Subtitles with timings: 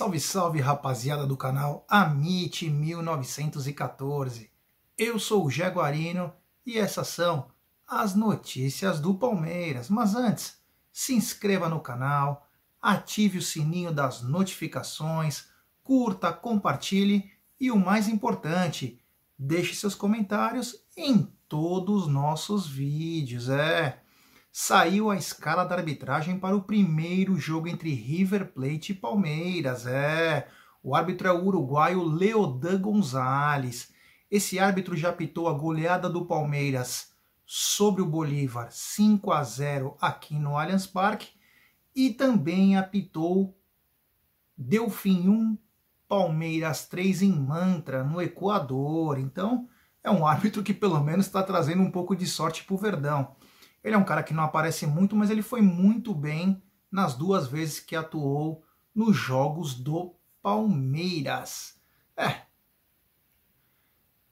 [0.00, 4.50] Salve, salve rapaziada do canal Amite 1914.
[4.96, 6.32] Eu sou o Jaguarino
[6.64, 7.48] e essas são
[7.86, 9.90] as notícias do Palmeiras.
[9.90, 10.56] Mas antes,
[10.90, 12.48] se inscreva no canal,
[12.80, 15.48] ative o sininho das notificações,
[15.84, 17.30] curta, compartilhe
[17.60, 18.98] e o mais importante,
[19.38, 23.50] deixe seus comentários em todos os nossos vídeos.
[23.50, 24.00] É,
[24.52, 29.86] saiu a escala da arbitragem para o primeiro jogo entre River Plate e Palmeiras.
[29.86, 30.48] É,
[30.82, 33.92] o árbitro é o uruguaio Leodan Gonzalez.
[34.30, 37.12] Esse árbitro já apitou a goleada do Palmeiras
[37.44, 41.32] sobre o Bolívar 5 a 0 aqui no Allianz Parque
[41.94, 43.56] e também apitou
[44.56, 45.58] Delfim 1,
[46.08, 49.18] Palmeiras 3 em Mantra, no Equador.
[49.18, 49.68] Então,
[50.02, 53.34] é um árbitro que pelo menos está trazendo um pouco de sorte para o Verdão.
[53.82, 57.46] Ele é um cara que não aparece muito, mas ele foi muito bem nas duas
[57.46, 58.64] vezes que atuou
[58.94, 61.80] nos jogos do Palmeiras.
[62.16, 62.42] É.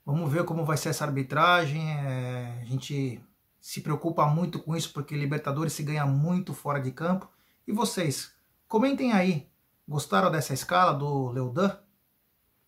[0.04, 1.82] Vamos ver como vai ser essa arbitragem.
[1.90, 3.22] É, a gente
[3.60, 7.28] se preocupa muito com isso porque Libertadores se ganha muito fora de campo.
[7.66, 8.34] E vocês,
[8.66, 9.48] comentem aí.
[9.86, 11.78] Gostaram dessa escala do Leudan?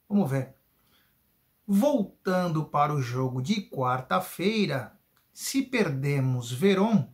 [0.09, 0.55] Vamos ver.
[1.67, 4.99] Voltando para o jogo de quarta-feira,
[5.41, 7.09] se perdemos Veron,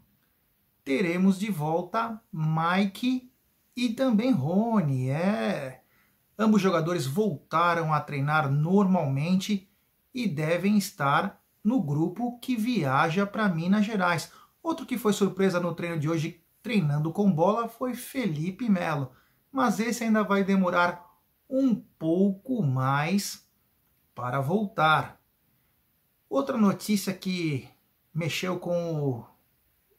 [0.82, 3.30] teremos de volta Mike
[3.76, 5.10] e também Rony.
[5.10, 5.80] É.
[6.36, 9.70] Ambos jogadores voltaram a treinar normalmente
[10.12, 14.32] e devem estar no grupo que viaja para Minas Gerais.
[14.60, 19.12] Outro que foi surpresa no treino de hoje treinando com bola foi Felipe Melo,
[19.52, 21.16] mas esse ainda vai demorar
[21.48, 23.48] um pouco mais
[24.16, 25.20] para voltar.
[26.28, 27.68] Outra notícia que
[28.16, 29.26] mexeu com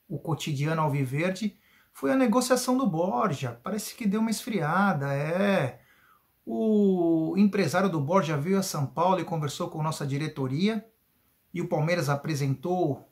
[0.09, 1.57] o, o cotidiano alviverde
[1.93, 3.59] foi a negociação do Borja.
[3.63, 5.81] Parece que deu uma esfriada, é.
[6.45, 10.85] O empresário do Borja veio a São Paulo e conversou com nossa diretoria
[11.53, 13.11] e o Palmeiras apresentou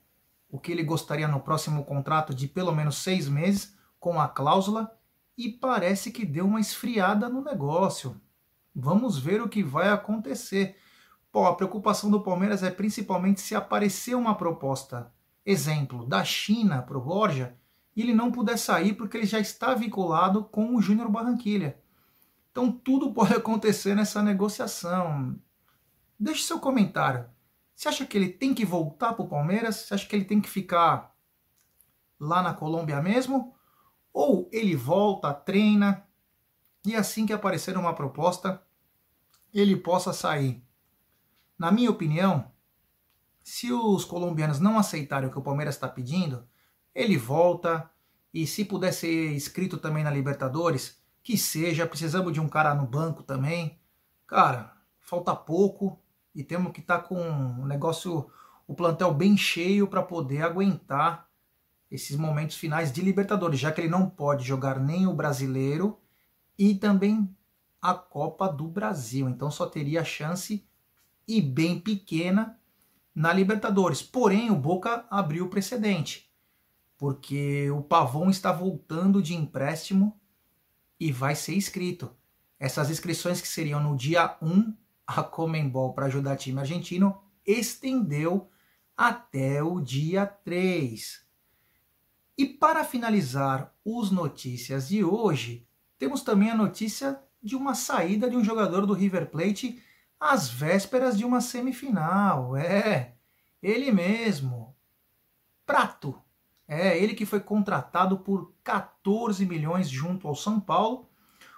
[0.49, 4.91] o que ele gostaria no próximo contrato de pelo menos seis meses com a cláusula
[5.37, 8.19] e parece que deu uma esfriada no negócio.
[8.73, 10.77] Vamos ver o que vai acontecer.
[11.35, 15.11] Pô, a preocupação do Palmeiras é principalmente se aparecer uma proposta,
[15.45, 17.57] exemplo, da China para o Borja,
[17.93, 21.77] e ele não puder sair porque ele já está vinculado com o Júnior Barranquilha.
[22.49, 25.37] Então tudo pode acontecer nessa negociação.
[26.17, 27.25] Deixe seu comentário.
[27.75, 29.75] Você acha que ele tem que voltar para o Palmeiras?
[29.75, 31.13] Você acha que ele tem que ficar
[32.17, 33.53] lá na Colômbia mesmo?
[34.13, 36.07] Ou ele volta, treina
[36.85, 38.63] e assim que aparecer uma proposta,
[39.53, 40.63] ele possa sair?
[41.57, 42.51] Na minha opinião,
[43.43, 46.45] se os colombianos não aceitarem o que o Palmeiras está pedindo,
[46.93, 47.89] ele volta
[48.33, 52.85] e se puder ser inscrito também na Libertadores, que seja, precisamos de um cara no
[52.85, 53.79] banco também.
[54.27, 55.99] Cara, falta pouco
[56.33, 58.29] e temos que estar tá com o negócio,
[58.67, 61.29] o plantel bem cheio para poder aguentar
[61.89, 65.99] esses momentos finais de Libertadores, já que ele não pode jogar nem o Brasileiro
[66.57, 67.33] e também
[67.81, 69.29] a Copa do Brasil.
[69.29, 70.67] Então só teria chance
[71.27, 72.59] e bem pequena
[73.13, 74.01] na Libertadores.
[74.01, 76.29] Porém, o Boca abriu o precedente,
[76.97, 80.19] porque o Pavon está voltando de empréstimo
[80.99, 82.11] e vai ser inscrito.
[82.59, 84.73] Essas inscrições que seriam no dia 1,
[85.05, 88.49] a Comembol, para ajudar time argentino, estendeu
[88.95, 91.25] até o dia 3.
[92.37, 98.35] E para finalizar os notícias de hoje, temos também a notícia de uma saída de
[98.35, 99.81] um jogador do River Plate
[100.19, 102.55] às vésperas de uma semifinal.
[102.55, 103.15] É,
[103.61, 104.75] ele mesmo.
[105.65, 106.21] Prato.
[106.67, 111.09] É, ele que foi contratado por 14 milhões junto ao São Paulo.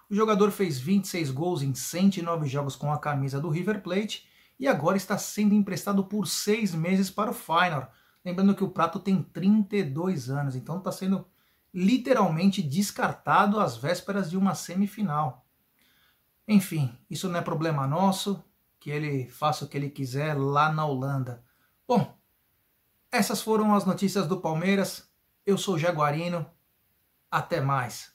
[0.10, 4.28] O jogador fez 26 gols em 109 jogos com a camisa do River Plate
[4.60, 7.90] e agora está sendo emprestado por seis meses para o Feyenoord.
[8.24, 11.26] Lembrando que o Prato tem 32 anos, então está sendo
[11.74, 15.47] literalmente descartado às vésperas de uma semifinal.
[16.48, 18.42] Enfim, isso não é problema nosso,
[18.80, 21.44] que ele faça o que ele quiser lá na Holanda.
[21.86, 22.18] Bom,
[23.12, 25.10] essas foram as notícias do Palmeiras.
[25.46, 26.46] Eu sou Jaguarino.
[27.30, 28.14] Até mais.